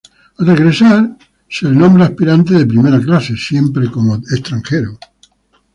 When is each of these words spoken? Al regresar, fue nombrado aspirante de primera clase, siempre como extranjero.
Al 0.39 0.47
regresar, 0.47 1.15
fue 1.47 1.69
nombrado 1.69 2.09
aspirante 2.09 2.55
de 2.55 2.65
primera 2.65 2.99
clase, 2.99 3.37
siempre 3.37 3.91
como 3.91 4.15
extranjero. 4.15 4.97